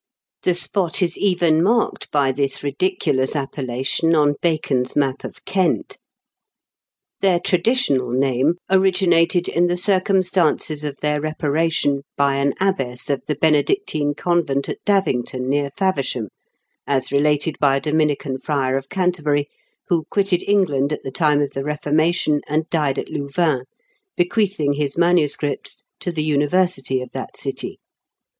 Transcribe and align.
The 0.41 0.55
spot 0.55 1.03
is 1.03 1.15
even 1.15 1.61
marked 1.61 2.09
by 2.09 2.31
this 2.31 2.63
ridiculous 2.63 3.35
appellation 3.35 4.15
on 4.15 4.33
Bacon's 4.41 4.95
map 4.95 5.23
of 5.23 5.45
Kent. 5.45 5.99
Their 7.19 7.39
traditional 7.39 8.09
name 8.09 8.17
THE 8.17 8.17
8I8TEB8 8.17 8.47
OF 8.47 8.55
DAVINQTON. 8.55 8.73
801 8.73 8.81
originated 8.81 9.47
in 9.49 9.67
the 9.67 9.77
circumstances 9.77 10.83
of 10.83 10.97
their 11.03 11.21
repara 11.21 11.71
tion 11.71 12.01
by 12.17 12.37
an 12.37 12.55
abbess 12.59 13.11
of 13.11 13.21
the 13.27 13.35
Benedictine 13.35 14.15
convent 14.15 14.67
at 14.69 14.79
Davington, 14.87 15.41
near 15.41 15.69
Feversham, 15.77 16.29
as 16.87 17.11
related 17.11 17.59
by 17.59 17.75
a 17.75 17.79
Dominican 17.79 18.39
friar 18.39 18.75
of 18.77 18.89
Canterbury, 18.89 19.49
who 19.89 20.05
quitted 20.09 20.41
England 20.49 20.91
at 20.91 21.03
the 21.03 21.11
time 21.11 21.43
of 21.43 21.51
the 21.51 21.61
Eeformation, 21.61 22.41
and 22.47 22.67
died 22.71 22.97
at 22.97 23.09
Louvain, 23.09 23.65
bequeathing 24.17 24.73
his 24.73 24.97
manuscripts 24.97 25.83
to 25.99 26.11
the 26.11 26.23
university 26.23 27.03
of 27.03 27.11
that 27.11 27.37
city. 27.37 27.77